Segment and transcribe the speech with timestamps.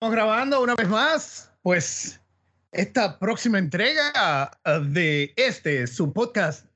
[0.00, 2.20] Estamos grabando una vez más, pues,
[2.70, 4.48] esta próxima entrega
[4.82, 6.66] de este, su podcast.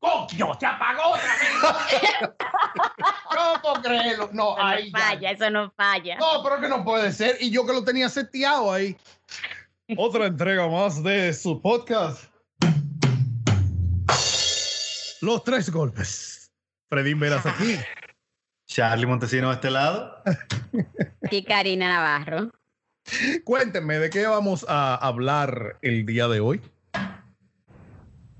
[0.00, 0.52] ¡Coño!
[0.58, 2.30] ¡Se apagó otra vez!
[3.36, 4.30] no puedo creerlo.
[4.32, 5.04] No, Eso ahí no ya.
[5.06, 6.16] falla, eso no falla.
[6.16, 7.36] No, pero que no puede ser.
[7.38, 8.96] Y yo que lo tenía seteado ahí.
[9.96, 12.24] Otra entrega más de su podcast.
[15.20, 16.50] Los tres golpes.
[16.88, 17.78] Freddy Veras aquí.
[18.68, 20.22] Charlie Montesino de este lado.
[21.30, 22.52] Y Karina Navarro.
[23.44, 26.60] Cuéntenme, ¿de qué vamos a hablar el día de hoy?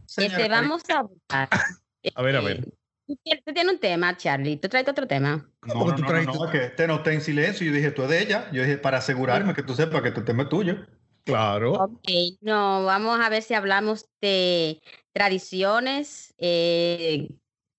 [0.06, 1.48] Este, Señora, vamos a hablar.
[2.14, 2.58] A ver, a ver.
[2.58, 2.72] eh,
[3.06, 3.16] Tú
[3.52, 4.56] tienes- un tema, Charlie.
[4.56, 5.50] Tú traes otro tema.
[5.66, 7.76] No, ¿Cómo no, tú no, traes no, es que te noté en silencio y yo
[7.76, 8.48] dije, tú es de ella.
[8.52, 10.86] Yo dije, para asegurarme que tú sepas que tu tema es tuyo.
[11.24, 11.72] Claro.
[11.72, 12.08] Ok,
[12.40, 14.80] no, vamos a ver si hablamos de
[15.12, 17.28] tradiciones, eh,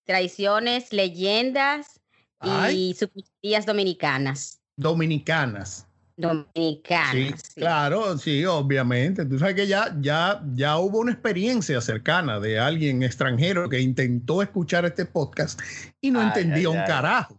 [0.05, 1.98] tradiciones, leyendas
[2.41, 2.93] y Ay.
[2.93, 4.59] supersticiones dominicanas.
[4.77, 5.85] Dominicanas.
[6.15, 7.41] Dominicanas.
[7.43, 7.61] sí.
[7.61, 9.25] claro, sí, obviamente.
[9.25, 14.41] Tú sabes que ya, ya, ya hubo una experiencia cercana de alguien extranjero que intentó
[14.41, 15.59] escuchar este podcast
[16.01, 16.87] y no Ay, entendía ay, un ay.
[16.87, 17.38] carajo.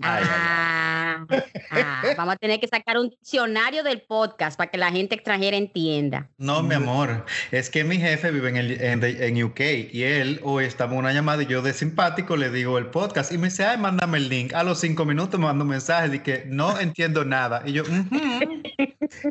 [0.00, 0.80] Ay, ay,
[1.22, 1.26] Ah,
[1.70, 5.56] ah, vamos a tener que sacar un diccionario del podcast para que la gente extranjera
[5.56, 6.30] entienda.
[6.38, 9.60] No, mi amor, es que mi jefe vive en, el, en, en UK
[9.92, 13.32] y él hoy estamos en una llamada y yo de simpático le digo el podcast
[13.32, 14.54] y me dice, ay, mándame el link.
[14.54, 17.62] A los cinco minutos me manda un mensaje de que no entiendo nada.
[17.66, 17.84] Y yo.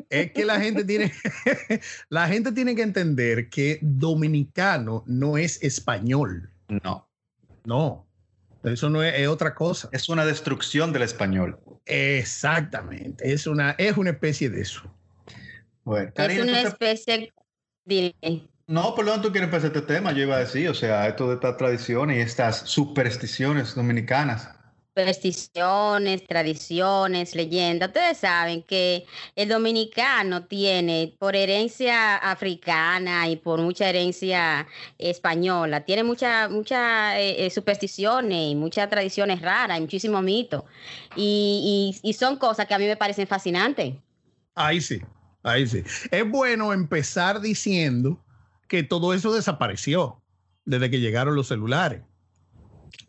[0.10, 1.12] Es que la gente tiene,
[2.10, 6.52] la gente tiene que entender que dominicano no es español.
[6.68, 7.08] no,
[7.66, 8.09] No,
[8.64, 9.90] eso no es, es otra cosa.
[9.92, 11.60] es una destrucción del español.
[11.86, 13.32] Exactamente.
[13.32, 14.82] Es una, es una especie de eso.
[15.84, 17.34] Bueno, Es Karina, una ¿tú te- especie
[17.86, 18.16] de...
[18.68, 20.12] No, ¿por dónde tú quieres empezar este tema?
[20.12, 24.50] Yo iba a decir, o sea, esto de estas tradiciones y estas supersticiones dominicanas.
[25.00, 27.90] Supersticiones, tradiciones, leyendas.
[27.90, 36.04] Ustedes saben que el dominicano tiene, por herencia africana y por mucha herencia española, tiene
[36.04, 40.64] muchas mucha, eh, eh, supersticiones y muchas tradiciones raras y muchísimos mitos.
[41.16, 43.96] Y, y- y son cosas que a mí me parecen fascinantes.
[44.56, 45.02] Ahí sí,
[45.44, 45.84] ahí sí.
[46.12, 48.24] Es bueno empezar diciendo
[48.68, 50.22] que todo eso desapareció
[50.66, 52.02] desde que llegaron los celulares.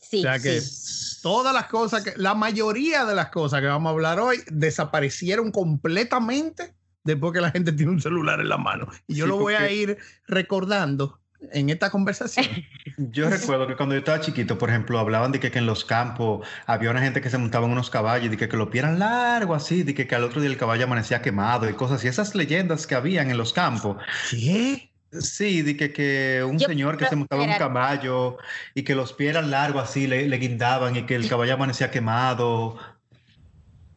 [0.01, 1.10] Sí, o sea que sí.
[1.23, 5.51] Todas las cosas, que, la mayoría de las cosas que vamos a hablar hoy desaparecieron
[5.51, 8.89] completamente después que la gente tiene un celular en la mano.
[9.07, 11.21] Y yo Sí, lo voy a ir recordando
[11.53, 12.47] en esta conversación.
[12.99, 15.87] Yo recuerdo que cuando yo estaba chiquito, por ejemplo, hablaban de que, que en los
[15.87, 18.69] campos había una gente que se montaba en unos caballos y de que, que lo
[18.69, 21.97] pierdan largo así, de que, que al otro día el caballo amanecía quemado y cosas
[21.97, 22.09] así.
[22.09, 23.97] Esas leyendas que habían en los campos.
[24.31, 24.90] ¿Qué?
[25.13, 28.39] Sí, de que, que un Yo- señor que se montaba en un caballo
[28.75, 31.91] y que los pies eran largos así, le, le guindaban y que el caballo amanecía
[31.91, 32.79] quemado.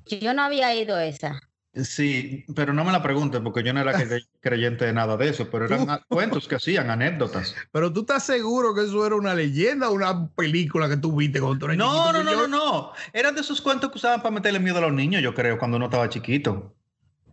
[0.07, 1.39] Yo no había oído esa.
[1.75, 5.29] Sí, pero no me la preguntes porque yo no era cre- creyente de nada de
[5.29, 7.55] eso, pero eran cuentos que hacían, anécdotas.
[7.71, 11.39] Pero tú estás seguro que eso era una leyenda o una película que tú viste
[11.41, 12.23] cuando eras No, chiquito?
[12.23, 12.91] no, no, no, no.
[13.11, 15.77] Eran de esos cuentos que usaban para meterle miedo a los niños, yo creo, cuando
[15.77, 16.75] uno estaba chiquito.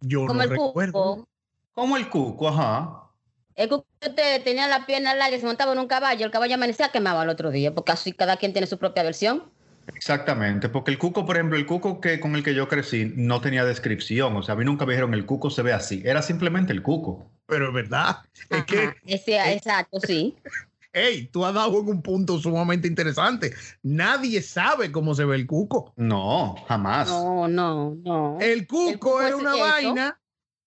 [0.01, 0.93] Yo Como no el recuerdo.
[0.93, 1.29] cuco.
[1.73, 3.10] Como el cuco, ajá.
[3.57, 6.25] El cuco te- tenía la pierna larga y se montaba en un caballo.
[6.25, 9.51] El caballo amanecía quemado al otro día, porque así cada quien tiene su propia versión.
[9.95, 13.41] Exactamente, porque el cuco, por ejemplo, el cuco que con el que yo crecí no
[13.41, 16.23] tenía descripción, o sea, a mí nunca me dijeron el cuco se ve así, era
[16.23, 17.29] simplemente el cuco.
[17.47, 18.19] Pero es verdad.
[18.33, 20.37] Es Ajá, que, ese- eh, exacto, sí.
[20.93, 23.53] hey, tú has dado en un punto sumamente interesante.
[23.83, 25.93] Nadie sabe cómo se ve el cuco.
[25.97, 27.09] No, jamás.
[27.09, 28.39] No, no, no.
[28.41, 29.59] El cuco, cuco era es una eso.
[29.61, 30.21] vaina,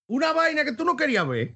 [0.06, 1.54] una vaina que tú no querías ver.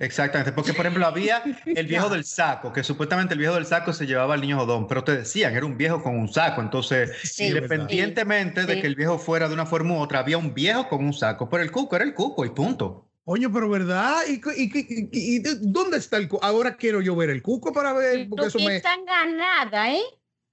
[0.00, 3.92] Exactamente, porque por ejemplo había el viejo del saco, que supuestamente el viejo del saco
[3.92, 7.10] se llevaba al niño jodón, pero te decían, era un viejo con un saco, entonces
[7.24, 8.80] Sí, independientemente de sí.
[8.80, 11.48] que el viejo fuera de una forma u otra, había un viejo con un saco,
[11.48, 13.10] pero el cuco era el cuco y punto.
[13.24, 14.18] Oye, pero ¿verdad?
[14.28, 16.44] ¿Y, y- y- y- y dónde está el cuco?
[16.44, 20.00] Ahora quiero yo ver el cuco para ver, porque eso me, ganada, ¿eh?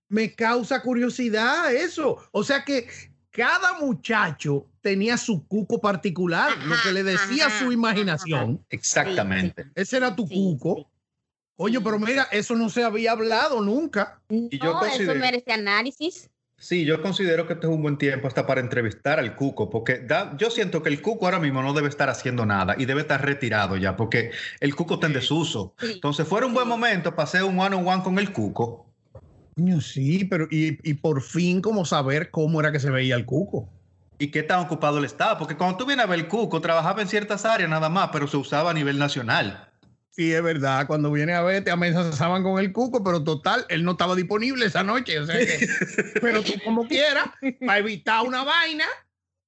[0.09, 2.17] me causa curiosidad eso.
[2.31, 2.87] O sea que
[3.35, 8.63] cada muchacho tenía su cuco particular, lo que le decía Ajá, su imaginación.
[8.69, 9.65] Exactamente.
[9.75, 10.75] Ese era tu Sí, cuco.
[10.77, 10.85] sí.
[11.57, 14.19] Oye, pero mira, eso no se había hablado nunca.
[14.29, 16.29] Y yo no, considero- eso merece análisis.
[16.57, 19.99] Sí, yo considero que este es un buen tiempo hasta para entrevistar al Cuco, porque
[19.99, 23.01] da- yo siento que el Cuco ahora mismo no debe estar haciendo nada y debe
[23.01, 24.31] estar retirado ya, porque
[24.61, 25.73] el Cuco está en desuso.
[25.79, 25.93] Sí.
[25.95, 28.84] Entonces, fuera un buen momento para hacer un one-on-one con el Cuco.
[29.55, 33.25] Coño, Sí, pero y, y por fin como saber cómo era que se veía el
[33.25, 33.69] cuco.
[34.19, 37.01] y qué tan ocupado él estaba, porque cuando tú vienes a ver el Cuco, trabajaba
[37.01, 39.69] en ciertas áreas nada más, pero se usaba a nivel nacional.
[40.11, 40.87] Sí, es verdad.
[40.87, 44.65] Cuando viene a ver, te amenazaban con el cuco, pero total, él no estaba disponible
[44.65, 45.19] esa noche.
[45.19, 45.67] O sea que-
[46.21, 47.25] pero tú como quieras,
[47.59, 48.85] para evitar una vaina,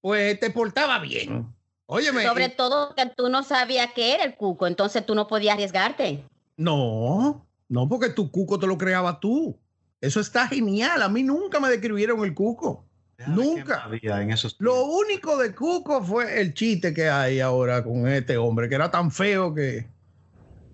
[0.02, 1.48] pues te portaba bien.
[1.86, 2.24] Óyeme.
[2.26, 6.26] Sobre todo que tú no sabías qué era el cuco, entonces tú no podías arriesgarte.
[6.58, 9.58] No, no, porque tu cuco te lo creabas tú.
[10.02, 11.02] Eso está genial.
[11.02, 12.86] A mí nunca me describieron el cuco.
[13.26, 13.90] Nunca.
[13.92, 18.70] En esos Lo único de Cuco fue el chiste que hay ahora con este hombre,
[18.70, 19.88] que era tan feo que,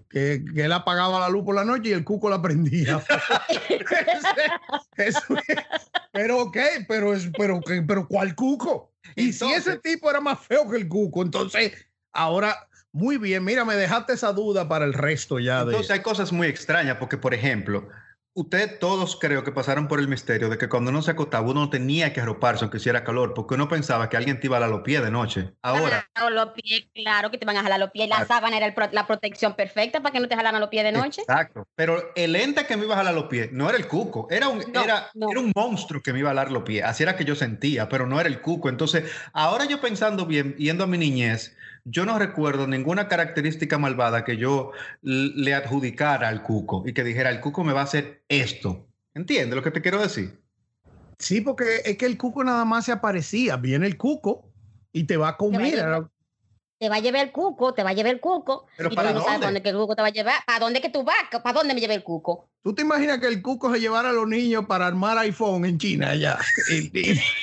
[0.09, 3.01] que, que él apagaba la luz por la noche y el Cuco la prendía.
[4.97, 5.23] Es-
[6.11, 8.91] pero ok, pero, es, pero, pero ¿cuál Cuco?
[9.15, 11.71] Y si ese tipo era más feo que el Cuco, entonces
[12.11, 15.71] ahora, muy bien, mira, me dejaste esa duda para el resto ya de...
[15.71, 17.87] Entonces hay cosas muy extrañas, porque por ejemplo,
[18.35, 21.61] ustedes todos creo que pasaron por el misterio de que cuando uno se acostaba uno
[21.61, 24.59] no tenía que arroparse aunque hiciera calor, porque uno pensaba que alguien te iba a
[24.61, 25.53] jalar los pies de noche.
[25.61, 28.09] Ahora, Claro, los pies, claro que te van a jalar los pies.
[28.09, 28.27] La Claro.
[28.27, 31.21] sábana era pro- la protección perfecta para que no te jalaran los pies de noche.
[31.21, 31.67] exacto.
[31.75, 34.47] Pero el ente que me iba a jalar los pies no era el cuco, era
[34.47, 35.29] un, No, era, no.
[35.29, 36.83] era un monstruo que me iba a jalar los pies.
[36.83, 38.69] Así era que yo sentía, pero no era el cuco.
[38.69, 39.03] Entonces,
[39.33, 44.37] ahora yo pensando bien, yendo a mi niñez, yo no recuerdo ninguna característica malvada que
[44.37, 44.71] yo
[45.01, 48.87] le adjudicara al cuco y que dijera, el cuco me va a hacer esto.
[49.13, 50.43] ¿Entiendes lo que te quiero decir?
[51.19, 53.55] Sí, porque es que el Cuco nada más se aparecía.
[53.57, 54.51] Viene el Cuco
[54.91, 56.09] y te va a comer.
[56.79, 58.65] Te va a llevar el cuco, te va a llevar el cuco.
[58.75, 59.45] ¿Pero y tú para no sabes dónde?
[59.47, 60.43] dónde que el cuco te va a llevar.
[60.45, 61.15] ¿Para dónde que tú vas?
[61.31, 62.49] ¿Para dónde me lleva el cuco?
[62.63, 65.77] ¿Tú te imaginas que el Cuco se llevara a los niños para armar iPhone en
[65.77, 66.39] China allá?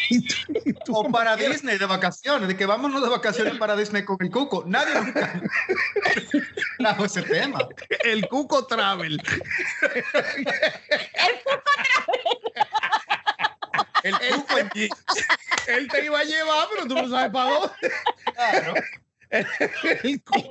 [0.09, 1.37] Tú- tú O para.
[1.37, 4.65] Disney de vacaciones, de que vámonos de vacaciones para Disney con el cuco.
[4.67, 5.43] Nadie nunca
[6.79, 7.69] trajo ese tema.
[8.03, 9.21] El Cuco Travel.
[9.83, 10.03] El
[11.45, 11.63] cuco
[14.03, 15.05] El cuco en jeans,
[15.67, 17.73] Él te iba a llevar, pero tú no sabes para dónde.
[18.35, 18.75] claro.
[19.31, 20.51] El Cuco.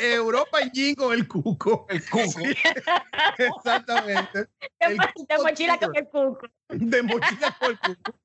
[0.00, 1.86] Europa en jean con el Cuco.
[1.88, 2.40] El cuco.
[3.38, 4.46] Exactamente.
[4.78, 5.90] El de Cuco mochila Tour.
[5.90, 6.46] con el cuco.
[6.68, 8.18] De mochila con el Cuco.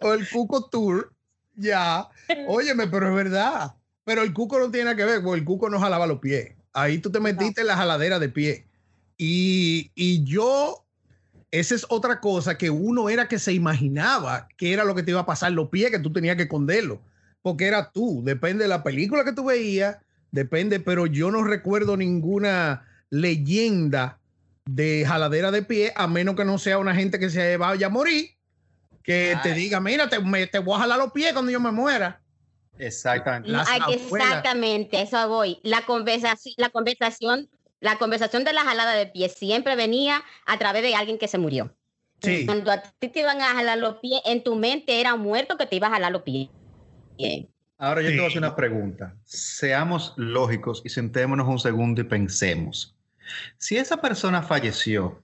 [0.00, 1.12] O el Cuco Tour.
[1.56, 2.08] Ya.
[2.46, 3.74] Óyeme, pero es verdad.
[4.04, 6.54] Pero el Cuco no tiene nada que ver, porque el Cuco no jalaba los pies.
[6.72, 8.66] Ahí tú te metiste en la jaladera de pie.
[9.16, 10.86] Y, y yo,
[11.50, 15.10] esa es otra cosa que uno era que se imaginaba que era lo que te
[15.10, 17.00] iba a pasar los pies, que tú tenías que esconderlo.
[17.42, 19.96] Porque era tú, depende de la película que tú veías,
[20.30, 24.18] depende, pero yo no recuerdo ninguna leyenda
[24.66, 27.90] de jaladera de pie, a menos que no sea una gente que se vaya a
[27.90, 28.30] morir,
[29.02, 31.70] que te diga, mira, te, me- te voy a jalar los pies cuando yo me
[31.70, 32.20] muera.
[32.78, 33.50] Exactamente.
[33.66, 35.58] Ay, exactamente, eso voy.
[35.62, 37.48] La conversación, la conversación,
[37.80, 41.38] la conversación de la jalada de pies siempre venía a través de alguien que se
[41.38, 41.74] murió.
[42.20, 42.44] Sí.
[42.46, 45.66] Cuando a ti te iban a jalar los pies, en tu mente era muerto que
[45.66, 46.48] te iba a jalar los pies.
[47.18, 47.48] Bien.
[47.76, 48.38] Ahora yo te voy a hacer Sí.
[48.38, 49.14] una pregunta.
[49.24, 52.96] Seamos lógicos y sentémonos un segundo y pensemos.
[53.58, 55.22] Si esa persona falleció,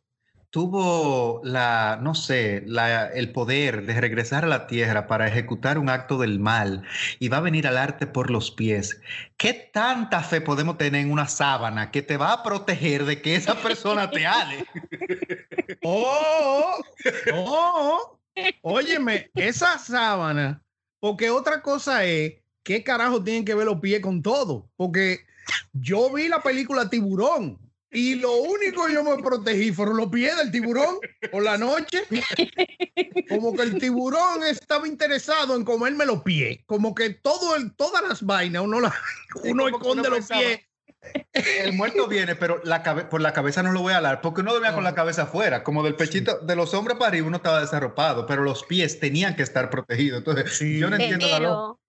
[0.50, 5.88] tuvo la, no sé, la, el poder de regresar a la tierra para ejecutar un
[5.88, 6.84] acto del mal
[7.18, 9.00] y va a venir al arte por los pies,
[9.36, 13.34] ¿qué tanta fe podemos tener en una sábana que te va a proteger de que
[13.34, 14.64] esa persona te ale?
[15.86, 16.78] Oh,
[17.34, 18.18] oh,
[18.62, 20.62] óyeme, esa sábana,
[21.04, 24.70] porque otra cosa es, ¿qué carajo tienen que ver los pies con todo?
[24.74, 25.26] Porque
[25.74, 27.58] yo vi la película Tiburón
[27.90, 30.96] y lo único que yo me protegí fueron los pies del tiburón
[31.30, 32.04] por la noche.
[33.28, 36.60] Como que el tiburón estaba interesado en comerme los pies.
[36.64, 38.94] Como que todo el, todas las vainas uno, la,
[39.44, 40.60] uno esconde uno los pensaba, pies.
[41.32, 44.40] El muerto viene, pero la cabe- por la cabeza no lo voy a hablar, porque
[44.40, 47.36] uno dormía con la cabeza afuera, como del pechito, de los hombres para arriba uno
[47.38, 50.18] estaba desarropado, pero los pies tenían que estar protegidos.
[50.18, 50.78] Entonces, Sí.
[50.78, 51.36] yo no entiendo la.
[51.38, 51.80] Pero,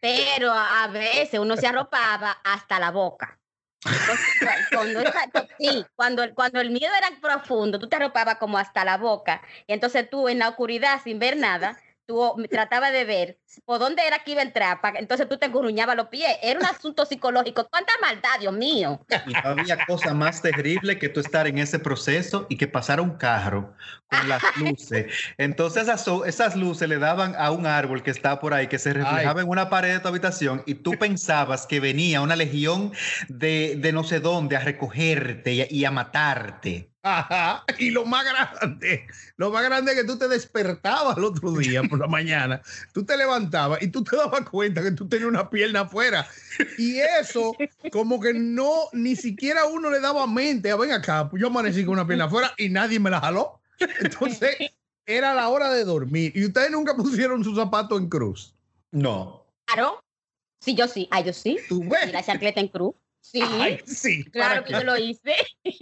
[0.00, 3.38] pero a veces uno se arropaba hasta la boca.
[3.84, 4.26] Entonces,
[4.72, 9.40] Cuando, esa- sí, cuando el miedo era profundo, tú te arropabas como hasta la boca.
[9.66, 14.06] Y entonces tú en la oscuridad, sin ver nada, tú tratabas de ver por dónde
[14.06, 14.80] era que iba a entrar.
[14.80, 16.36] pa- entonces tú te engurruñabas los pies.
[16.42, 17.66] Era un asunto psicológico.
[17.68, 19.04] ¿Cuánta maldad, Dios mío?
[19.26, 23.02] Y no había cosa más terrible que tú estar en ese proceso y que pasara
[23.02, 23.74] un carro
[24.08, 25.12] con las luces.
[25.36, 28.92] Entonces esas, esas luces le daban a un árbol que está por ahí, que se
[28.92, 32.92] reflejaba en una pared de tu habitación y tú pensabas que venía una legión
[33.28, 36.90] de, de no sé dónde a recogerte y a- y a matarte.
[37.06, 37.64] Ajá.
[37.78, 41.84] Y lo más grande, lo más grande es que tú te despertabas el otro día
[41.84, 42.60] por la mañana,
[42.92, 46.26] tú te levantabas y tú te dabas cuenta que tú tenías una pierna afuera.
[46.78, 47.54] Y eso,
[47.92, 51.84] como que no, ni siquiera uno le daba mente, a ven acá, pues yo amanecí
[51.84, 53.60] con una pierna afuera y nadie me la jaló.
[54.00, 54.56] Entonces,
[55.06, 56.32] era la hora de dormir.
[56.34, 58.52] Y ustedes nunca pusieron su zapato en cruz.
[58.90, 59.46] No.
[59.66, 60.02] Claro.
[60.60, 61.06] Sí, yo sí.
[61.12, 61.58] Ay, yo sí.
[61.68, 62.12] ¿Tú Y ves?
[62.12, 62.96] la chancleta en cruz.
[63.30, 63.42] Sí.
[63.42, 64.24] Ay, sí.
[64.24, 64.78] claro ¿para que qué?
[64.78, 65.34] yo lo hice.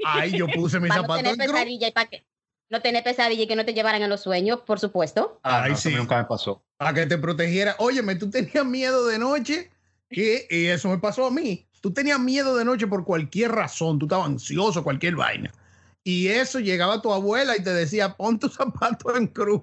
[0.06, 2.26] Ay, yo puse mi para no zapato tener pesadilla y para que
[2.70, 5.40] no tener pesadilla y que no te llevaran en los sueños, por supuesto.
[5.42, 5.94] Ah, Ay, no, eso sí.
[5.94, 6.64] nunca me pasó.
[6.78, 7.76] Para que te protegiera.
[7.78, 9.70] Óyeme, tú tenías miedo de noche,
[10.08, 11.68] que, y eso me pasó a mí.
[11.80, 15.52] Tú tenías miedo de noche por cualquier razón, tú estabas ansioso, cualquier vaina.
[16.02, 19.62] Y eso llegaba tu abuela y te decía, pon tus zapatos en cruz.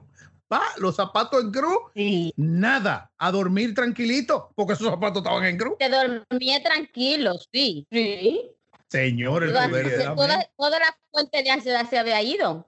[0.52, 2.34] Va, los zapatos en cruz, Sí.
[2.36, 5.76] nada, a dormir tranquilito, porque esos zapatos estaban en cruz.
[5.80, 7.86] Te dormía tranquilo, sí.
[7.92, 8.42] Sí.
[8.90, 10.52] Señor, el Toda, poder de la toda- mente.
[10.58, 12.68] toda la fuente de ansiedad se había ido.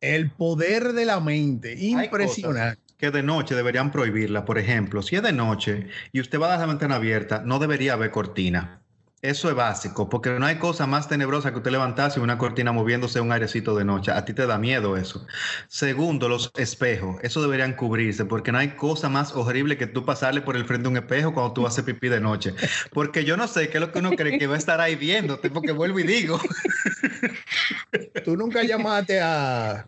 [0.00, 2.76] El poder de la mente, Hay impresionante.
[2.82, 4.44] cosas que de noche deberían prohibirla.
[4.44, 7.58] Por ejemplo, si es de noche y usted va a dejar la ventana abierta, no
[7.60, 8.79] debería haber cortina.
[9.22, 12.72] Eso es básico, porque no hay cosa más tenebrosa que usted levantarse y una cortina
[12.72, 14.10] moviéndose un airecito de noche.
[14.12, 15.26] A ti te da miedo eso.
[15.68, 17.16] Segundo, los espejos.
[17.22, 20.84] Eso deberían cubrirse, porque no hay cosa más horrible que tú pasarle por el frente
[20.84, 22.54] de un espejo cuando tú haces pipí de noche.
[22.94, 24.96] Porque yo no sé qué es lo que uno cree que va a estar ahí
[24.96, 26.40] viéndote, porque vuelvo y digo.
[28.24, 29.84] Tú nunca llamaste a.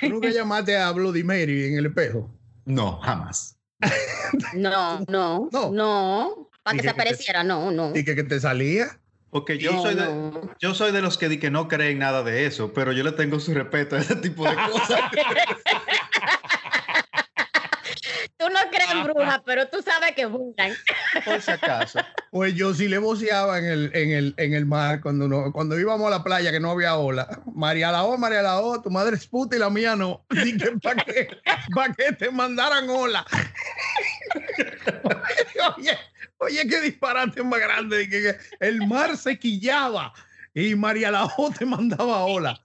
[0.00, 2.30] Tú nunca llamaste a Bloody Mary en el espejo.
[2.66, 3.56] No, jamás.
[4.54, 5.70] No, no, No.
[5.72, 6.43] no.
[6.64, 7.92] Para que que- se apareciera, no, no.
[7.94, 8.98] Y que, que te salía.
[9.30, 10.50] Porque yo No, soy de, no.
[10.60, 13.12] Yo soy de los que, di que no creen nada de eso, pero yo le
[13.12, 15.00] tengo su respeto a ese tipo de cosas.
[18.36, 20.72] Tú no crees en brujas, pero tú sabes que buscan.
[21.24, 22.00] por si acaso.
[22.30, 25.78] Pues yo sí le voceaba en el, en el, en el mar cuando, no, cuando
[25.78, 27.40] íbamos a la playa que no había ola.
[27.54, 30.24] María la O, María la O, tu madre es puta y la mía no.
[30.30, 31.28] Dije, ¿para qué?
[31.74, 33.24] ¿Para que te mandaran ola?
[35.78, 35.96] oye,
[36.44, 38.08] oye, qué disparate más grande.
[38.08, 40.12] Que el mar se quillaba
[40.54, 42.60] y María la O te mandaba ola.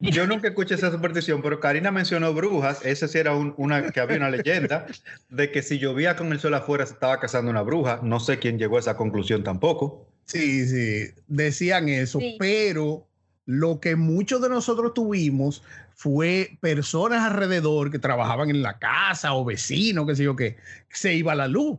[0.00, 2.84] Yo nunca escuché esa superstición, pero Karina mencionó brujas.
[2.84, 4.86] Ese sí era un- una que había una leyenda
[5.28, 8.00] de que si llovía con el sol afuera se estaba cazando una bruja.
[8.02, 10.06] No sé quién llegó a esa conclusión tampoco.
[10.24, 12.36] Sí, sí, decían eso, Sí.
[12.38, 13.06] pero
[13.46, 15.62] lo que muchos de nosotros tuvimos
[15.94, 20.56] fue personas alrededor que trabajaban en la casa o vecinos, qué sé yo qué,
[20.90, 21.78] se iba la luz.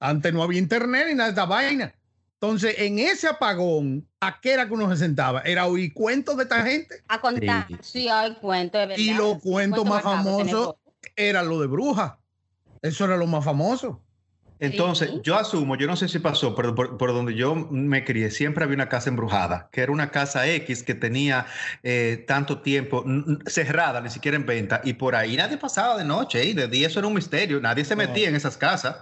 [0.00, 1.94] Antes no había internet ni nada de esta vaina.
[2.34, 5.40] Entonces, en ese apagón, ¿a qué era que uno se sentaba?
[5.42, 7.02] Era oír cuentos de esta gente.
[7.08, 7.66] A contar.
[7.68, 7.76] Sí.
[7.82, 8.98] Sí, hay cuentos, de verdad.
[9.02, 10.78] Y los Sí, cuentos más famosos todo.
[11.16, 12.14] era lo de brujas.
[12.80, 14.02] Eso era lo más famoso.
[14.58, 15.20] Entonces, Sí.
[15.22, 18.64] yo asumo, yo no sé si pasó, pero por, por donde yo me crié, siempre
[18.64, 21.46] había una casa embrujada, que era una casa X que tenía
[21.82, 23.02] eh, tanto tiempo
[23.46, 26.88] cerrada, ni siquiera en venta, y por ahí nadie pasaba de noche, y de día
[26.88, 28.02] eso era un misterio, nadie se No.
[28.02, 28.96] metía en esas casas.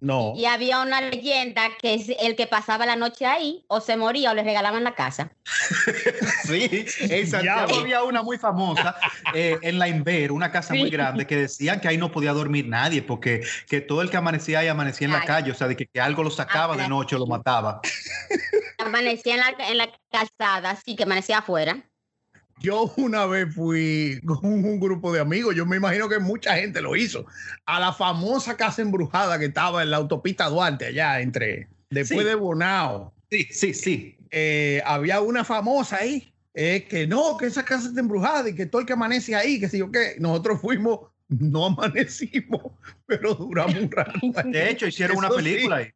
[0.00, 0.32] No.
[0.36, 4.30] Y había una leyenda que es el que pasaba la noche ahí, o se moría
[4.30, 5.32] o le regalaban la casa.
[6.44, 8.96] Sí, en Santiago había una muy famosa
[9.34, 12.66] eh, en la Inver, una casa muy grande, que decían que ahí no podía dormir
[12.68, 15.26] nadie, porque que todo el que amanecía ahí amanecía en la Ay.
[15.26, 16.88] calle, o sea, de que, que algo lo sacaba de Ay.
[16.88, 17.80] noche o lo mataba.
[18.78, 21.87] Amanecía en la, en la calzada, sí, que amanecía afuera.
[22.60, 26.80] Yo una vez fui con un grupo de amigos, yo me imagino que mucha gente
[26.82, 27.24] lo hizo,
[27.66, 32.26] a la famosa casa embrujada que estaba en la autopista Duarte, allá entre, después Sí.
[32.26, 33.12] de Bonao.
[33.30, 34.16] Sí, sí, sí.
[34.30, 38.66] Eh, había una famosa ahí, eh, que no, que esa casa está embrujada y que
[38.66, 42.72] todo el que amanece ahí, que si yo qué, nosotros fuimos, no amanecimos,
[43.06, 44.18] pero duramos un rato.
[44.34, 44.50] ahí.
[44.50, 45.36] De hecho, hicieron una sí.
[45.36, 45.88] película ahí.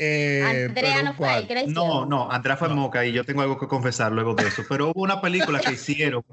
[0.00, 1.48] Eh, Andrea no fue ahí, ¿cuál?
[1.48, 2.76] ¿qué le No, no, Andrea fue No.
[2.76, 4.64] moca y yo tengo algo que confesar luego de eso.
[4.68, 6.24] Pero hubo una película que hicieron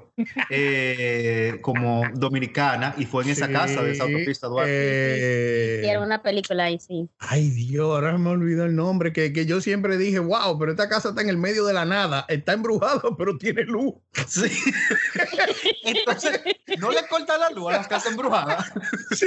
[0.50, 4.70] eh, como dominicana y fue en esa casa de esa autopista Duarte.
[4.72, 7.08] eh, Hicieron una película ahí, sí.
[7.18, 10.88] Ay Dios, ahora me olvidó el nombre, que, que yo siempre dije, wow, pero esta
[10.88, 13.94] casa está en el medio de la nada, está embrujada, pero tiene luz.
[14.28, 14.48] Sí.
[15.84, 16.40] Entonces,
[16.78, 18.72] no le corta la luz a las casas embrujadas.
[19.16, 19.26] Sí,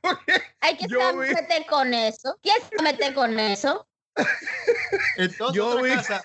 [0.00, 2.36] porque Hay que Yo vi- meter con eso.
[2.42, 3.86] ¿Quién se mete con eso?
[5.16, 6.22] Entonces, Yo otra, vi- casa-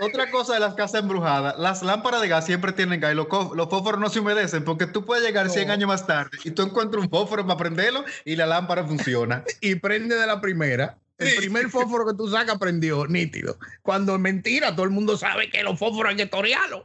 [0.00, 3.26] otra cosa de las casas embrujadas, las lámparas de gas siempre tienen gas y los,
[3.28, 5.52] fósforos no se humedecen porque tú puedes llegar No.
[5.52, 9.44] 100 años más tarde y tú encuentras un fósforo para prenderlo y la lámpara funciona.
[9.60, 10.96] y prende de la primera.
[11.18, 11.36] El Sí.
[11.36, 13.56] primer fósforo que tú sacas prendió, nítido.
[13.82, 16.82] Cuando es mentira, todo el mundo sabe que los fósforos hay que torearlos.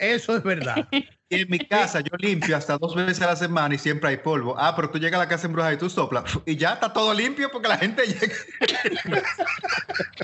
[0.00, 0.88] Eso es verdad.
[1.28, 4.16] Y en mi casa yo limpio hasta dos veces a la semana y siempre hay
[4.16, 4.54] polvo.
[4.58, 7.12] Ah, pero tú llegas a la casa embrujada y tú soplas y ya está todo
[7.12, 8.34] limpio porque la gente llega.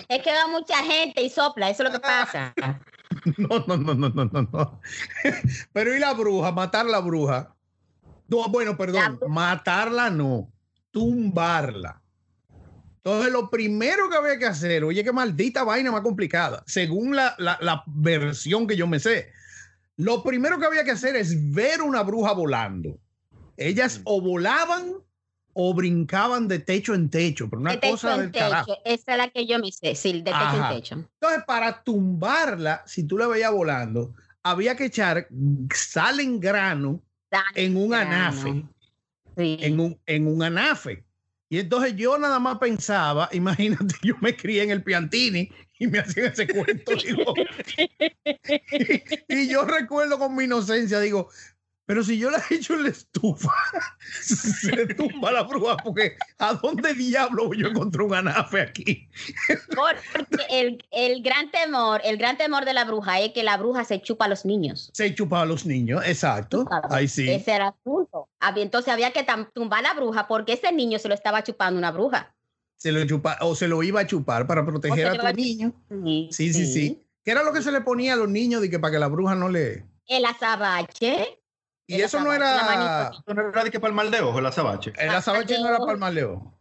[0.09, 2.55] Es que va mucha gente y sopla, eso es lo que pasa.
[3.39, 4.81] No, no, no, no, no, no, no.
[5.73, 6.51] Pero ¿y la bruja?
[6.53, 7.55] Matar la bruja.
[8.29, 10.53] No, bueno, perdón, La- matarla no,
[10.91, 12.03] tumbarla.
[12.97, 17.35] Entonces, lo primero que había que hacer, oye, qué maldita vaina más complicada, según la,
[17.39, 19.33] la- la versión que yo me sé,
[19.97, 22.99] lo primero que había que hacer es ver una bruja volando.
[23.57, 24.95] Ellas o volaban
[25.55, 28.67] o brincaban de techo en techo, pero una de techo cosa en del carajo.
[28.75, 28.81] techo.
[28.85, 30.69] Esa es la que yo me sé, sí, de techo Ajá.
[30.69, 30.95] en techo.
[30.97, 35.29] Entonces, para tumbarla, si tú la veías volando, había que echar
[35.75, 37.03] sal en grano
[37.55, 38.67] en un anafe.
[39.37, 41.06] En, un, en un anafe.
[41.49, 46.01] Y entonces yo nada más pensaba, imagínate, yo me crié en el Piantini y me
[46.01, 46.93] hacían ese cuento.
[49.29, 51.29] y, yo recuerdo con mi inocencia, digo,
[51.87, 53.53] pero si yo la he hecho en la estufa,
[54.21, 59.09] se tumba la bruja, porque ¿a dónde diablo yo encontré un anafe aquí?
[59.75, 64.03] Porque el, gran temor, el gran temor de la bruja es que la bruja se
[64.03, 64.91] chupa a los niños.
[64.95, 66.67] Se chupa a los niños, exacto.
[66.91, 67.31] Ahí sí.
[67.31, 68.29] Ese era el punto.
[68.57, 69.25] Entonces había que
[69.55, 72.35] tumbar a la bruja porque ese niño se lo estaba chupando una bruja.
[72.77, 75.73] Se lo chupa, o se lo iba a chupar para proteger a tu niño.
[75.89, 78.71] Sí sí, sí, sí, ¿Qué era lo que se le ponía a los niños de
[78.71, 79.85] que para que la bruja no le.
[80.07, 81.41] El azabache.
[81.87, 83.13] Y eso no era.
[83.27, 84.93] no era de que para el mal de ojo, el azabache.
[84.99, 86.53] El azabache no era para el mal de ojo.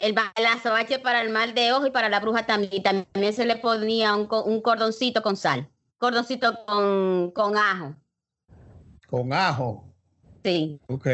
[0.00, 0.16] El,
[0.48, 2.82] azabache para el mal de ojo y para la bruja también.
[2.82, 5.68] También se le ponía un, un cordoncito con sal.
[5.98, 7.94] Cordoncito con, con ajo.
[9.08, 9.84] Con ajo.
[10.42, 10.80] Sí.
[10.88, 11.06] Ok.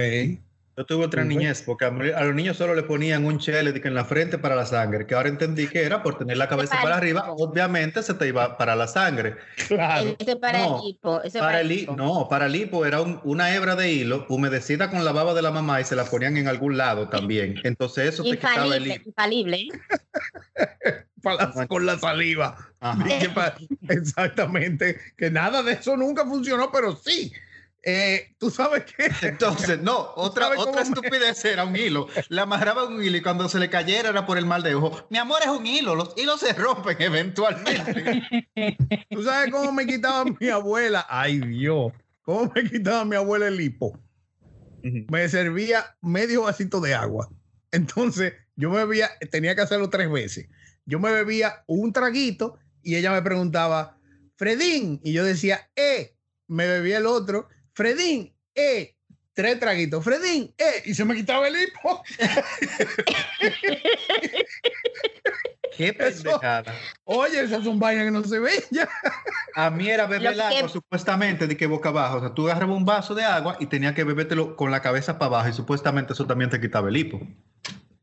[0.78, 4.04] Yo tuve otra niñez, porque a, los niños solo le ponían un chele en la
[4.04, 7.24] frente para la sangre, que ahora entendí que era por tener la cabeza para arriba,
[7.32, 9.34] obviamente se te iba para la sangre.
[9.66, 10.14] Claro.
[10.16, 11.20] Ese para no, el hipo.
[11.36, 11.96] para, el hipo.
[11.96, 15.50] No, para el hipo era una hebra de hilo humedecida con la baba de la
[15.50, 17.56] mamá y se la ponían en algún lado también.
[17.64, 19.08] Entonces eso te quitaba el hipo.
[19.08, 19.66] Infalible.
[21.68, 22.56] con la saliva.
[23.88, 24.96] Exactamente.
[25.16, 27.32] Que nada de eso nunca funcionó, pero sí
[27.90, 29.10] eh, ¿Tú sabes qué?
[29.26, 32.06] Entonces, no, otra, otra estupidez era un hilo.
[32.28, 35.06] Le amarraba un hilo y cuando se le cayera era por el mal de ojo.
[35.08, 38.22] Mi amor es un hilo, los hilos se rompen eventualmente.
[39.10, 41.06] ¿Tú sabes cómo me quitaba mi abuela?
[41.08, 41.92] Ay, Dios.
[42.20, 43.98] ¿Cómo me quitaba mi abuela el hipo?
[44.82, 47.30] Me servía medio vasito de agua.
[47.72, 50.46] Entonces, yo me bebía, tenía que hacerlo tres veces.
[50.84, 53.98] Yo me bebía un traguito y ella me preguntaba,
[54.36, 56.18] Fredín, y yo decía, eh,
[56.48, 57.48] me bebía el otro
[57.78, 58.96] Fredín, eh,
[59.34, 60.02] tres traguitos.
[60.02, 62.02] Fredín, eh, y se me quitaba el hipo.
[65.76, 66.74] Qué pendejada.
[67.04, 68.88] oye, esa es un vaina que no se ve ya.
[69.54, 72.16] A mí era beber el agua, supuestamente, de que boca abajo.
[72.16, 75.16] O sea, tú agarrabas un vaso de agua y tenía que bebértelo con la cabeza
[75.16, 77.20] para abajo y supuestamente eso también te quitaba el hipo.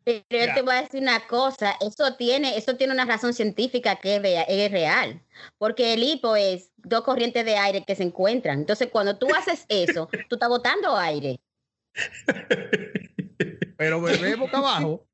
[0.06, 3.96] Pero yo te voy a decir una cosa, eso tiene, eso tiene una razón científica
[3.96, 5.22] que es real,
[5.58, 8.60] porque el hipo es dos corrientes de aire que se encuentran.
[8.60, 11.40] Entonces, cuando tú haces eso, tú estás botando aire.
[13.78, 15.08] Pero bebé boca abajo.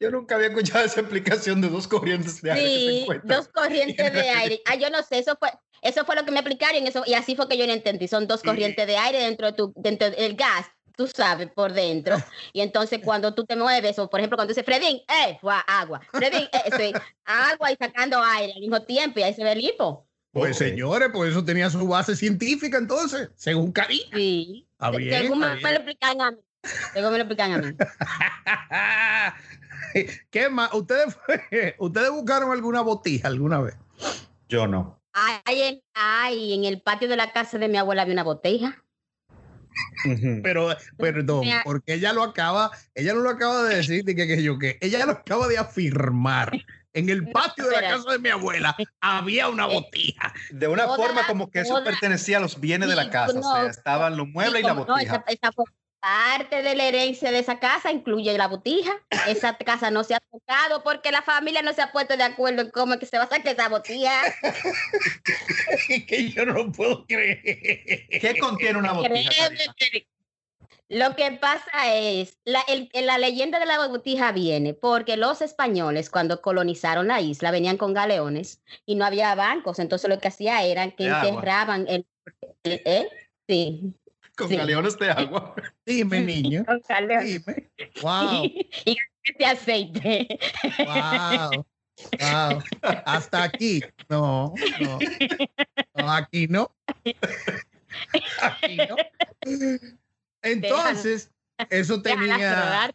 [0.00, 2.66] Yo nunca había escuchado esa explicación de dos corrientes de aire.
[2.66, 4.60] Sí, dos corrientes de aire.
[4.66, 5.50] Ah, yo no sé, eso fue,
[5.82, 8.08] eso fue lo que me explicaron eso, y así fue que yo lo entendí.
[8.08, 12.16] Son dos corrientes de aire dentro de tu, dentro del gas tú sabes, por dentro.
[12.52, 16.00] Y entonces cuando tú te mueves, o por ejemplo cuando dice Fredín, eh, fue agua.
[16.12, 16.92] Fredín, eh,
[17.24, 20.06] agua y sacando aire al mismo tiempo, y ahí se ve el hipo.
[20.32, 24.02] Pues señores, pues eso tenía su base científica entonces, según Cari.
[24.14, 24.66] Sí.
[25.10, 26.38] según me, lo explican a mí.
[26.94, 27.76] Según me lo explican a mí.
[30.30, 30.72] ¿Qué más?
[30.72, 31.18] ¿Ustedes,
[31.78, 33.76] ¿Ustedes buscaron alguna botija alguna vez?
[34.48, 35.02] Yo no.
[35.12, 38.82] Ay, en, en el patio de la casa de mi abuela había una botija.
[40.42, 44.58] Pero, perdón, porque ella lo acaba, ella no lo acaba de decir, que, que yo
[44.58, 46.52] que, ella lo acaba de afirmar.
[46.94, 50.34] En el patio de la casa de mi abuela había una eh, botija.
[50.50, 53.38] De una forma como que eso pertenecía a los bienes de la casa.
[53.38, 55.24] o sea, estaban los muebles y la botija
[56.02, 58.92] parte de la herencia de esa casa incluye la botija.
[59.28, 62.62] Esa casa no se ha tocado porque la familia no se ha puesto de acuerdo
[62.62, 64.10] en cómo es que se va a sacar esa botija.
[66.08, 67.40] que yo no puedo creer.
[67.42, 69.48] ¿Qué contiene una botija?
[70.88, 72.62] Lo que pasa es, la,
[72.92, 77.94] la leyenda de la botija viene porque los españoles cuando colonizaron la isla venían con
[77.94, 82.06] galeones y no había bancos, entonces lo que hacía era que enterraban el,
[82.64, 83.08] ¿eh?
[83.48, 83.94] Sí,
[84.36, 85.54] con galeones de agua.
[85.86, 86.64] Dime, niño.
[86.64, 87.44] Con galeones.
[87.44, 87.70] Dime.
[88.02, 88.44] Wow.
[88.44, 90.28] Y, este aceite.
[90.78, 91.64] Wow.
[92.18, 92.62] Wow.
[93.04, 93.82] Hasta aquí.
[94.08, 94.98] No, no.
[95.94, 96.74] no aquí no.
[98.40, 98.96] Aquí no.
[100.42, 101.30] Entonces,
[101.70, 102.92] eso tenía.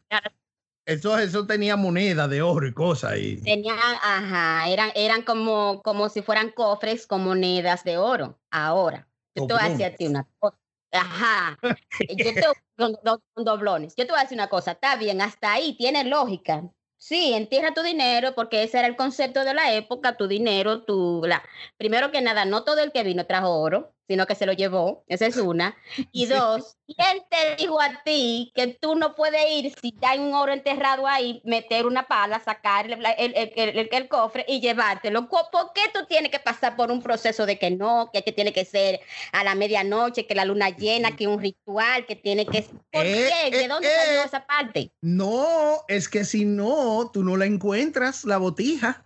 [0.85, 3.17] Eso, eso tenía moneda de oro y cosas.
[3.17, 3.41] Y...
[3.41, 8.39] Tenía, ajá, eran, eran como, como si fueran cofres con monedas de oro.
[8.51, 10.57] Ahora, yo te voy a decir a ti una cosa.
[10.91, 11.57] Ajá.
[12.09, 12.43] Yo te,
[12.77, 12.97] con,
[13.35, 13.95] doblones.
[13.95, 16.63] Yo te voy a decir una cosa, está bien, hasta ahí tiene lógica.
[16.97, 21.21] Sí, entierra tu dinero porque ese era el concepto de la época, tu dinero, tu...
[21.25, 21.43] La...
[21.77, 23.93] Primero que nada, no todo el que vino trajo oro.
[24.07, 25.03] Sino que se lo llevó.
[25.07, 25.75] Esa es una.
[26.11, 30.33] Y dos, ¿quién te dijo a ti que tú no puedes ir si hay un
[30.33, 35.27] oro enterrado ahí, meter una pala, sacar el, el, el, cofre y llevártelo?
[35.29, 38.53] ¿Por qué tú tienes que pasar por un proceso de que no, que, que tiene
[38.53, 42.63] que ser a la medianoche, que la luna llena, que un ritual, que tiene que...
[42.91, 43.51] ¿Por eh, qué?
[43.51, 44.25] ¿De eh, dónde salió eh.
[44.25, 44.91] esa parte?
[45.01, 49.05] No, es que si no, tú no la encuentras, la botija.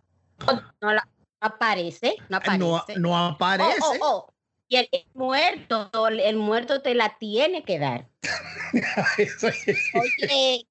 [0.82, 1.08] No, la
[1.40, 3.00] aparece, no aparece.
[3.00, 3.80] No, aparece.
[3.82, 4.34] Oh, oh, oh.
[4.72, 8.06] Y el, muerto, el muerto te la tiene que dar.
[9.18, 10.66] eso, Oye,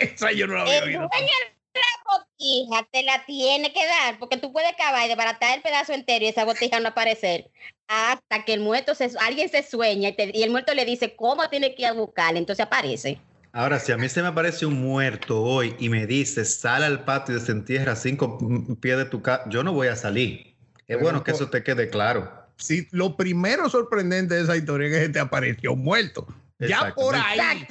[0.00, 4.54] eso yo no lo dueño de la botija te la tiene que dar, porque tú
[4.54, 7.50] puedes cavar y desbaratar el pedazo entero y esa botija no aparecer
[7.88, 11.74] hasta que el muerto se, alguien se sueña y, el muerto le dice cómo tiene
[11.74, 13.20] que ir a buscarle, entonces aparece.
[13.52, 17.04] Ahora, si a mí se me aparece un muerto hoy y me dice, sal al
[17.04, 18.38] patio y desentierra cinco
[18.80, 20.56] pies de tu casa, yo no voy a salir.
[20.86, 24.98] Es bueno que eso te quede claro sí, lo primero sorprendente de esa historia es
[24.98, 26.26] que te apareció muerto.
[26.58, 27.66] Ya por ahí,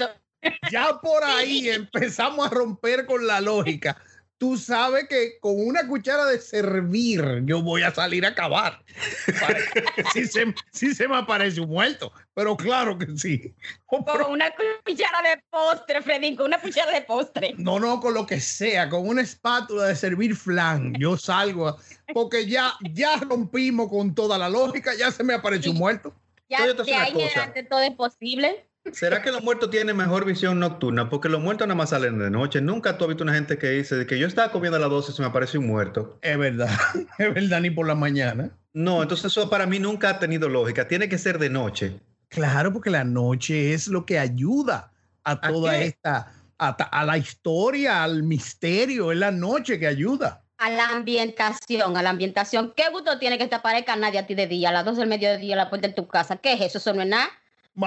[0.72, 3.98] ya por ahí empezamos a romper con la lógica.
[4.38, 8.84] Tú sabes que con una cuchara de servir yo voy a salir a acabar.
[10.14, 13.54] si, se, si se me aparece un muerto, pero claro que sí.
[13.86, 14.52] con una
[14.86, 17.54] cuchara de postre, Fredín, con una cuchara de postre.
[17.58, 21.78] No, no, con lo que sea, con una espátula de servir flan, yo salgo
[22.14, 26.14] porque ya, ya rompimos con toda la lógica, ya se me apareció muerto.
[26.50, 27.14] Ya de ahí
[27.56, 28.68] en todo es posible.
[28.92, 31.10] ¿Será que los muertos tienen mejor visión nocturna?
[31.10, 32.62] Porque los muertos nada más salen de noche.
[32.62, 35.12] Nunca tú has visto una gente que dice que yo estaba comiendo a las 12
[35.12, 36.20] y se me apareció un muerto.
[36.22, 36.70] Es verdad,
[37.18, 38.52] es verdad, ni por la mañana.
[38.74, 40.88] No, entonces eso para mí nunca ha tenido lógica.
[40.88, 42.00] Tiene que ser de noche.
[42.30, 44.92] Claro, porque la noche es lo que ayuda
[45.24, 49.12] a toda esta, a, a la historia, al misterio.
[49.12, 52.74] Es la noche que ayuda a la ambientación, a la ambientación.
[52.76, 55.10] ¿Qué gusto tiene que te aparezca nadie a ti de día, a las 12 del
[55.10, 56.38] mediodía, a la puerta de tu casa?
[56.38, 56.78] ¿Qué es eso?
[56.78, 57.30] Eso no es nada.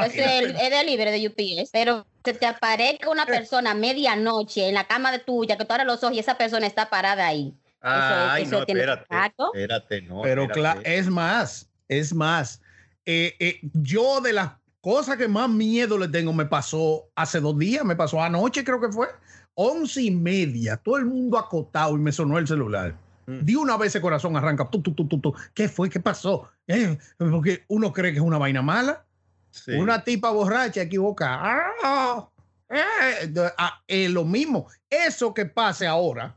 [0.04, 4.74] Es, el, es libre de UPS, pero que te aparezca una persona a medianoche en
[4.74, 7.54] la cama de tuya, que tú abres los ojos y esa persona está parada ahí.
[7.80, 9.06] Ay, eso, no, espérate,
[9.38, 10.22] espérate, no.
[10.22, 12.60] Pero claro, es más, es más.
[13.06, 17.56] Eh, eh, yo de las cosas que más miedo le tengo me pasó hace dos
[17.58, 19.06] días, me pasó anoche creo que fue
[19.54, 22.94] once y media, todo el mundo acotado y me sonó el celular.
[23.26, 23.40] Mm.
[23.40, 24.68] De una vez ese corazón arranca.
[24.70, 25.90] Tu, tu, tu, ¿Qué fue?
[25.90, 26.48] ¿Qué pasó?
[26.66, 29.04] Eh, porque uno cree que es una vaina mala.
[29.68, 31.72] Una tipa borracha equivocada.
[31.82, 32.28] Ah,
[32.70, 34.68] eh, ah, es lo mismo.
[34.90, 36.36] Eso que pase ahora,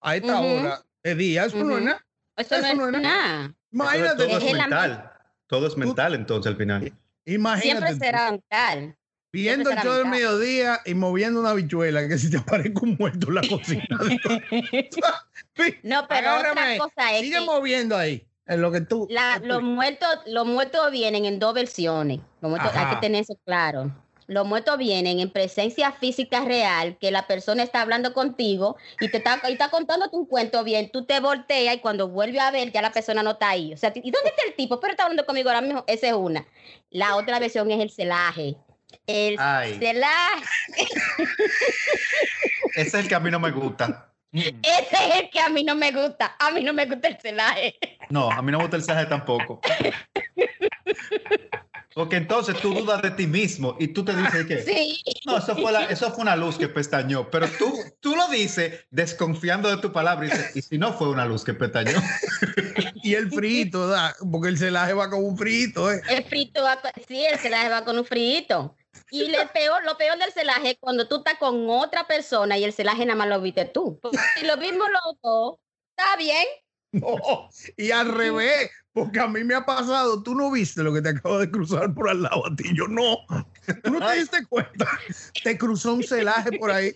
[0.00, 2.04] a esta hora de día, eso no es nada.
[2.36, 3.54] Eso, no, es nada.
[3.70, 4.26] Imagínate.
[4.26, 5.12] Todo es mental.
[5.46, 6.92] Todo es mental entonces al final.
[7.24, 7.86] Imagínate.
[7.86, 8.96] Siempre será mental.
[9.32, 13.28] Viendo el show del mediodía y moviendo una bichuela que si te aparece un muerto
[13.28, 13.84] en la cocina.
[15.82, 18.26] no, pero otra cosa es Sigue moviendo ahí.
[18.46, 19.08] En lo que tú.
[19.42, 22.20] los, muertos, los muertos vienen en dos versiones.
[22.42, 23.94] hay que tener eso claro.
[24.28, 29.18] Los muertos vienen en presencia física real, que la persona está hablando contigo y te
[29.18, 30.90] está, y está contándote un cuento bien.
[30.90, 33.74] Tú te volteas y cuando vuelve a ver, ya la persona no está ahí.
[33.74, 34.80] O sea, ¿y dónde está el tipo?
[34.80, 35.84] Pero está hablando conmigo ahora mismo.
[35.86, 36.46] Esa es una.
[36.90, 38.56] La otra versión es el celaje
[39.06, 39.36] el
[39.78, 40.44] celaje.
[42.74, 44.11] Ese es el que a mí no me gusta.
[44.32, 46.36] Ese es el que a mí no me gusta.
[46.38, 47.78] A mí no me gusta el celaje.
[48.08, 49.60] No, a mí no me gusta el celaje tampoco.
[51.94, 55.02] Porque entonces tú dudas de ti mismo y tú te dices que sí.
[55.26, 59.68] no, eso fue, eso fue una luz que pestañó, pero tú, tú lo dices desconfiando
[59.68, 61.92] de tu palabra y dices, ¿y si no fue una luz que pestañó?
[63.02, 63.94] y el frito,
[64.30, 65.92] porque el celaje va con un frito.
[65.92, 66.00] ¿eh?
[66.08, 68.74] El frito va, sí, el celaje va con un frito.
[69.10, 72.64] Y lo peor, lo peor del celaje es cuando tú estás con otra persona y
[72.64, 74.00] el celaje nada más lo viste tú.
[74.38, 75.58] Si lo vimos los dos,
[75.90, 76.46] está bien.
[76.92, 81.00] No, y al revés, porque a mí me ha pasado, tú no viste lo que
[81.00, 83.18] te acabo de cruzar por al lado a ti, yo no.
[83.82, 84.86] Tú no te diste cuenta.
[85.42, 86.94] Te cruzó un celaje por ahí.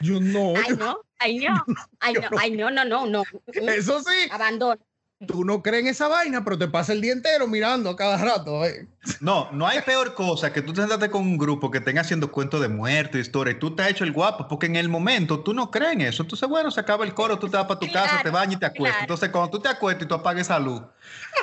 [0.00, 0.54] Yo no.
[0.56, 1.64] Ay, no, ay, no,
[2.00, 3.24] ay, no, ay, no, no, no, no.
[3.52, 4.28] Eso sí.
[4.30, 4.80] Abandono
[5.26, 8.18] tú no crees en esa vaina, pero te pasa el día entero mirando a cada
[8.18, 8.64] rato.
[8.64, 8.86] Eh.
[9.20, 12.30] No, no hay peor cosa que tú te sentaste con un grupo que tenga haciendo
[12.30, 15.40] cuentos de muerte, historia, y tú te has hecho el guapo, porque en el momento
[15.40, 16.22] tú no crees en eso.
[16.22, 18.58] Entonces, bueno, se acaba el coro, tú te vas para tu casa, te bañas y
[18.58, 19.02] te acuestas.
[19.02, 20.82] Entonces, cuando tú te acuestas y tú apagas esa luz,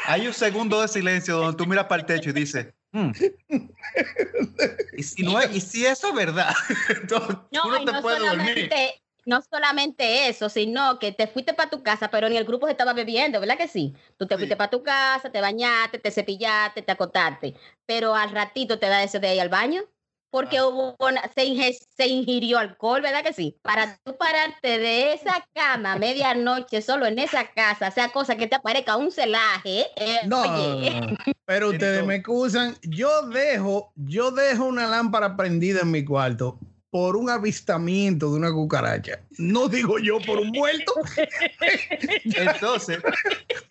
[0.06, 3.12] hay un segundo de silencio donde tú miras para el techo y dices, hmm,
[4.98, 6.54] ¿Y, si no es, y si eso es verdad,
[6.90, 8.70] entonces no, tú no te puedes dormir
[9.26, 12.72] no solamente eso, sino que te fuiste para tu casa, pero ni el grupo se
[12.72, 13.94] estaba bebiendo, ¿verdad que sí?
[14.18, 17.56] Tú te fuiste para tu casa, te bañaste, te cepillaste, te acotaste,
[17.86, 19.84] pero al ratito te da ese de ahí al baño.
[20.32, 20.96] porque hubo
[21.36, 23.60] se, se, ingirió alcohol, ¿verdad que sí?
[23.62, 28.48] Para tú pararte de esa cama a medianoche solo en esa casa, sea cosa que
[28.48, 29.88] te aparezca un celaje.
[29.98, 30.44] Eh, no,
[31.46, 36.58] pero ustedes me excusan, yo dejo, yo dejo una lámpara prendida en mi cuarto
[36.92, 39.22] por un avistamiento de una cucaracha.
[39.38, 40.94] No digo yo por un muerto.
[42.24, 43.00] Entonces,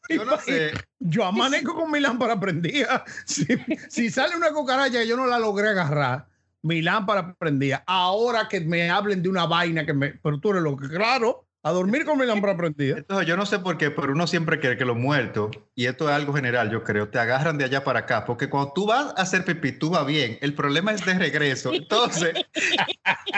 [0.09, 0.73] yo no sé.
[0.99, 3.05] Yo amanezco con mi lámpara prendida.
[3.27, 3.47] Si,
[3.89, 6.27] si sale una cucaracha y yo no la logré agarrar,
[6.63, 7.85] mi lámpara prendida.
[7.87, 10.15] Ahora que me hablen de una vaina que me.
[10.15, 11.47] Pero tú eres lo que, claro.
[11.63, 12.97] A dormir con mi lámpara prendida.
[12.97, 16.09] Entonces, yo no sé por qué, pero uno siempre quiere que los muertos, y esto
[16.09, 19.13] es algo general, yo creo, te agarran de allá para acá, porque cuando tú vas
[19.15, 20.39] a hacer pipí, tú vas bien.
[20.41, 21.75] El problema es de regreso.
[21.75, 22.33] Entonces,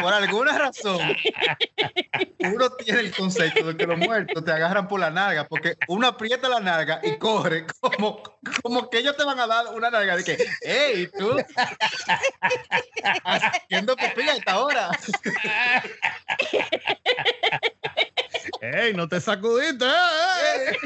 [0.01, 1.01] por alguna razón,
[2.39, 6.07] uno tiene el concepto de que los muertos te agarran por la narga, porque uno
[6.07, 8.23] aprieta la narga y corre, como,
[8.63, 11.37] como que ellos te van a dar una narga de que, hey, tú,
[13.25, 14.91] haciendo pipí a esta hora.
[18.73, 19.85] ¡Ey, no te sacudiste!
[19.85, 20.79] ¡Eh,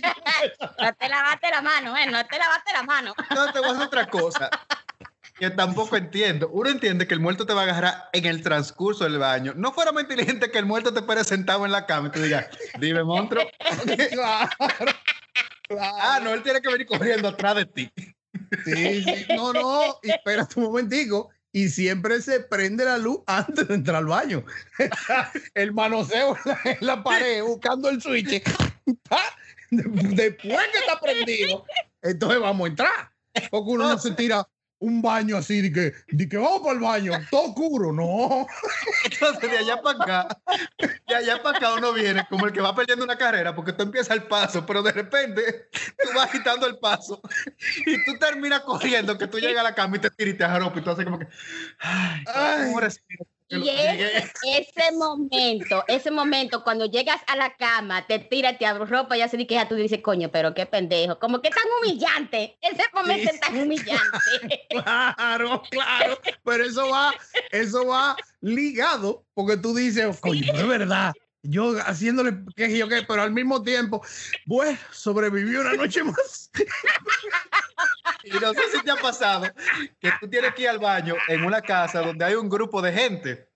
[0.80, 2.06] no te lavaste la mano, ¿eh?
[2.06, 3.14] No te lavaste la mano.
[3.34, 4.48] No, te voy a hacer otra cosa.
[5.38, 6.48] Que tampoco entiendo.
[6.48, 9.52] Uno entiende que el muerto te va a agarrar en el transcurso del baño.
[9.56, 12.22] No fuera más inteligente que el muerto te pare sentado en la cama y te
[12.22, 12.48] diga,
[12.78, 13.44] dime, monstruo.
[14.10, 14.50] Claro,
[16.00, 17.92] Ah, no, él tiene que venir corriendo atrás de ti.
[18.64, 19.26] Sí, sí.
[19.34, 24.06] No, no, espérate un momentico y siempre se prende la luz antes de entrar al
[24.06, 24.44] baño.
[25.54, 28.42] el manoseo en la, pared buscando el switch.
[29.70, 31.64] Después que está prendido,
[32.02, 33.12] entonces vamos a entrar.
[33.52, 34.44] Porque uno no se tira
[34.84, 38.46] un baño así de que, de que vamos para el baño, todo oscuro, no.
[39.04, 40.40] Entonces de allá para acá,
[41.06, 43.82] de allá para acá uno viene como el que va perdiendo una carrera porque tú
[43.82, 47.20] empiezas el paso, pero de repente tú vas quitando el paso
[47.86, 50.44] y tú terminas corriendo que tú llegas a la cama y te tiras y te
[50.78, 51.28] y tú haces como que,
[51.78, 52.74] ay, ay.
[53.62, 59.16] Y ese, momento, ese momento, cuando llegas a la cama, te tiras, te abres ropa
[59.16, 61.18] y así que ya tú dices, coño, pero qué pendejo.
[61.18, 62.56] Como que tan humillante.
[62.60, 64.66] Ese momento es tan humillante.
[64.70, 66.18] claro, claro.
[66.44, 67.14] Pero eso va,
[67.50, 71.12] eso va ligado, porque tú dices, coño, de verdad.
[71.46, 74.02] Yo haciéndole que yo qué, pero al mismo tiempo,
[74.46, 76.50] pues sobreviví una noche más.
[78.24, 79.46] Y no sé si te ha pasado
[80.00, 82.92] que tú tienes que ir al baño en una casa donde hay un grupo de
[82.92, 83.53] gente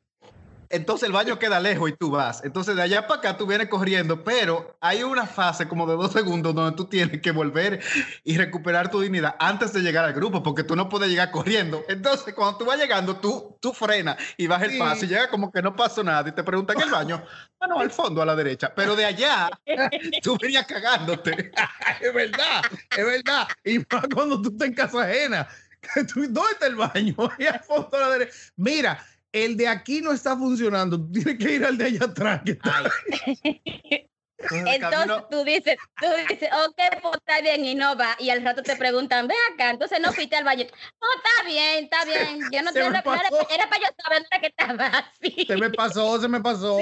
[0.71, 2.45] entonces el baño queda lejos y tú vas.
[2.45, 6.13] Entonces de allá para acá tú vienes corriendo, pero hay una fase como de dos
[6.13, 7.81] segundos donde tú tienes que volver
[8.25, 11.85] y recuperar tu dignidad antes de llegar al grupo, porque tú no puedes llegar corriendo.
[11.89, 15.51] Entonces cuando tú vas llegando, tú, tú frenas y vas el paso y llega como
[15.51, 17.23] que no pasó nada y te preguntan el baño,
[17.59, 18.73] bueno, al fondo, a la derecha.
[18.75, 19.51] Pero de allá
[20.23, 21.53] tú venías cagándote.
[22.01, 22.63] es verdad,
[22.97, 23.49] es verdad.
[23.65, 25.49] Y más cuando tú estás en casa ajena.
[25.95, 27.15] ¿Dónde está el baño?
[27.39, 28.33] Y al fondo a la derecha.
[28.57, 32.43] Mira, el de aquí no está funcionando, tú tienes que ir al de allá atrás.
[34.39, 38.17] Entonces tú dices, tú dices, ok, pues está bien y no va.
[38.21, 40.65] Y al rato te preguntan, ve acá, entonces no fuiste al baño.
[40.65, 42.41] No, está bien, está bien.
[42.53, 44.87] Yo no tengo era, era, para yo saber que estaba
[45.21, 45.45] así.
[45.45, 46.79] Se me pasó, se me pasó.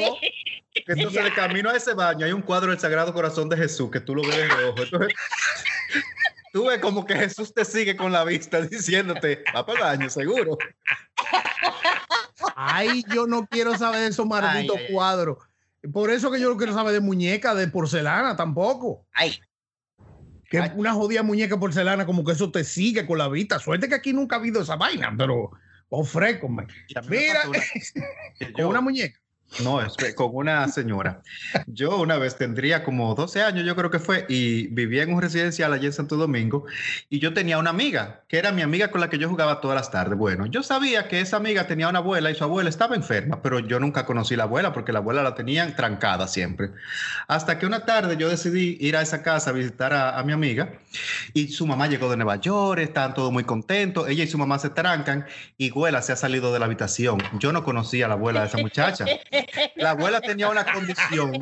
[0.74, 4.00] Entonces, de camino a ese baño hay un cuadro del Sagrado Corazón de Jesús que
[4.00, 4.82] tú lo ves de rojo.
[4.82, 5.14] Entonces,
[6.52, 10.10] tú ves como que Jesús te sigue con la vista diciéndote, va para el baño,
[10.10, 10.58] seguro.
[12.54, 15.38] Ay, yo no quiero saber de esos malditos cuadros.
[15.92, 19.06] Por eso que yo no quiero saber de muñeca de porcelana tampoco.
[19.12, 19.40] Ay.
[20.48, 23.58] Que una jodida muñeca porcelana, como que eso te sigue con la vista.
[23.58, 25.50] Suerte que aquí nunca ha habido esa vaina, pero
[25.88, 26.48] ofrezco.
[26.48, 27.42] Mira,
[28.54, 29.20] con una muñeca.
[29.62, 31.22] No, es con una señora.
[31.66, 35.22] Yo una vez tendría como 12 años, yo creo que fue, y vivía en un
[35.22, 36.66] residencial allí en Santo Domingo,
[37.08, 39.76] y yo tenía una amiga, que era mi amiga con la que yo jugaba todas
[39.76, 40.18] las tardes.
[40.18, 43.58] Bueno, yo sabía que esa amiga tenía una abuela y su abuela estaba enferma, pero
[43.60, 46.70] yo nunca conocí la abuela porque la abuela la tenían trancada siempre.
[47.26, 50.72] Hasta que una tarde yo decidí ir a esa casa a visitar a, mi amiga,
[51.32, 54.58] y su mamá llegó de Nueva York, estaban todos muy contentos, ella y su mamá
[54.58, 55.24] se trancan,
[55.56, 57.22] y abuela se ha salido de la habitación.
[57.38, 59.06] Yo no conocía a la abuela de esa muchacha.
[59.76, 61.38] La abuela tenía una condición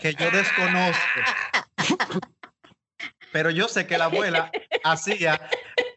[0.00, 1.20] que yo desconozco.
[3.32, 4.50] Pero yo sé que la abuela
[4.84, 5.40] hacía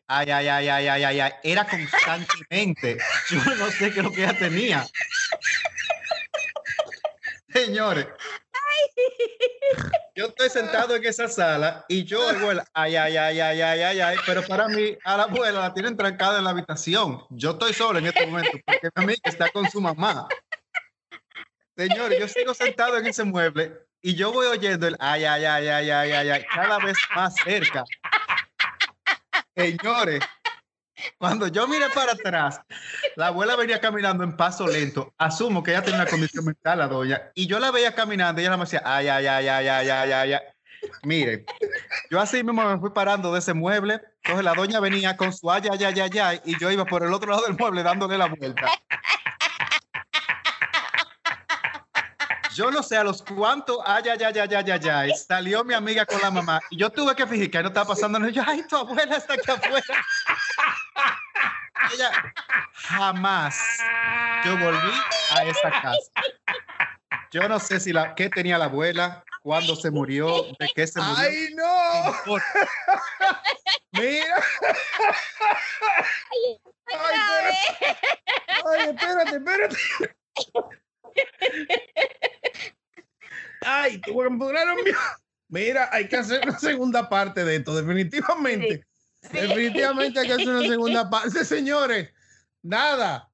[0.09, 1.31] Ay, ay, ay, ay, ay, ay, ay.
[1.43, 2.97] Era constantemente.
[3.29, 4.87] Yo no sé qué es lo que ella tenía.
[7.53, 8.07] Señores.
[10.15, 13.99] Yo estoy sentado en esa sala y yo, abuela, ay, ay, ay, ay, ay, ay,
[13.99, 17.23] ay, pero para mí, a la abuela la tienen trancada en la habitación.
[17.29, 20.27] Yo estoy solo en este momento porque a mí está con su mamá.
[21.77, 25.67] Señor, yo sigo sentado en ese mueble y yo voy oyendo el ay, ay, ay,
[25.67, 27.83] ay, ay, ay, ay, cada vez más cerca.
[29.55, 30.23] Señores,
[31.19, 32.61] cuando yo miré para atrás,
[33.15, 35.13] la abuela venía caminando en paso lento.
[35.19, 38.45] Asumo que ella tenía una condición mental, la doña, y yo la veía caminando y
[38.45, 40.41] ella me decía ay, ay, ay, ay, ay, ay, ay, ay.
[41.03, 41.45] Mire,
[42.09, 44.01] yo así mismo me fui parando de ese mueble.
[44.23, 47.03] Entonces la doña venía con su ay, ay, ay, ay, ay, y yo iba por
[47.03, 48.67] el otro lado del mueble dándole la vuelta.
[52.57, 55.75] Yo no sé a los cuantos, ay, ay, ay, ay, ay, ay, ay, salió mi
[55.75, 58.31] amiga con la mamá y yo tuve que fingir que no estaba pasando nada.
[58.31, 60.05] Yo, ay, tu abuela está aquí afuera.
[61.93, 62.33] Ella,
[62.73, 63.55] jamás
[64.43, 64.91] yo volví
[65.35, 66.11] a esa casa.
[67.29, 70.99] Yo no sé si la, qué tenía la abuela, cuándo se murió, de qué se
[70.99, 71.15] murió.
[71.15, 72.15] ¡Ay, no!
[73.91, 74.43] Mira.
[76.87, 77.57] Ay, espérate.
[78.65, 79.77] Ay, espérate, espérate.
[83.61, 84.95] Ay, te voy a poner un mío.
[85.49, 88.85] Mira, hay que hacer una segunda parte de esto, definitivamente.
[89.31, 92.09] Definitivamente hay que hacer una segunda parte, señores.
[92.61, 93.29] Nada.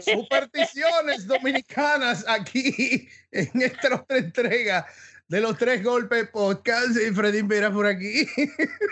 [0.00, 4.86] Supersticiones dominicanas aquí en esta otra entrega
[5.28, 8.26] de los tres golpes podcast y Freddy Vera por aquí.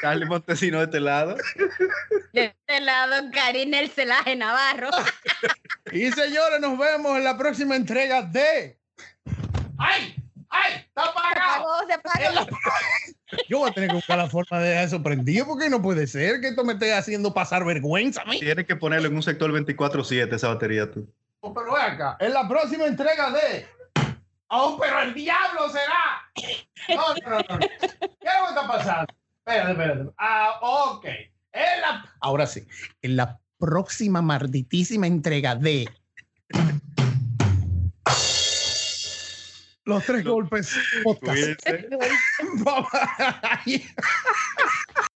[0.01, 1.37] Carly Montesino de este lado.
[2.33, 4.91] De este lado, Karina El Celaje Navarro.
[5.91, 8.79] Y señores, nos vemos en la próxima entrega de.
[9.83, 10.15] ¡Ay!
[10.49, 10.73] ¡Ay!
[10.75, 11.75] ¡Está Se apagado!
[11.75, 12.47] apagó, se apagó.
[13.49, 16.07] Yo voy a tener que buscar la forma de dejar eso prendido porque no puede
[16.07, 18.39] ser que esto me esté haciendo pasar vergüenza a mí.
[18.39, 21.11] Tienes que ponerlo en un sector 24-7 esa batería tú.
[21.41, 23.67] Oh, Pero ve acá, en la próxima entrega de.
[24.49, 26.31] ¡Oh, pero el diablo será!
[26.91, 27.59] No, no, no, no.
[27.59, 29.15] ¿Qué es lo que está pasando?
[29.39, 30.11] Espérate, espérate.
[30.19, 31.07] Ah, ok.
[31.53, 32.05] En la...
[32.21, 32.67] Ahora sí,
[33.01, 35.89] en la próxima marditísima entrega de.
[39.87, 40.77] Los tres golpes.
[41.03, 41.61] Podcast.